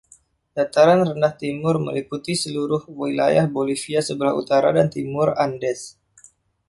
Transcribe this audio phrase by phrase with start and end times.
[0.57, 5.81] Dataran rendah timur meliputi seluruh wilayah Bolivia sebelah utara dan timur Andes.